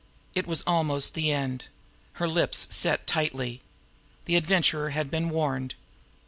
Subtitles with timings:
[0.33, 1.65] It was almost the end.
[2.13, 3.61] Her lips set tightly.
[4.25, 5.75] The Adventurer had been warned.